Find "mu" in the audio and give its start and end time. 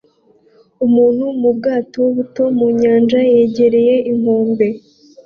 2.57-2.67